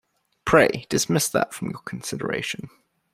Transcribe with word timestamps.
Pray 0.45 0.87
dismiss 0.89 1.29
that 1.29 1.53
from 1.53 1.69
your 1.69 1.81
consideration. 1.81 2.71